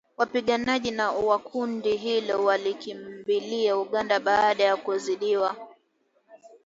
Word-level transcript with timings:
Wapiganaji 0.17 0.95
wa 0.97 1.39
kundi 1.39 1.95
hilo 1.97 2.43
walikimbilia 2.43 3.77
Uganda 3.77 4.19
baada 4.19 4.63
ya 4.63 4.77
kuzidiwa 4.77 5.55